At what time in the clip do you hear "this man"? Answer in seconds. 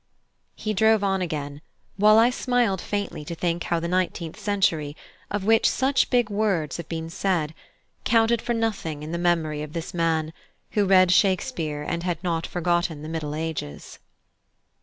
9.73-10.33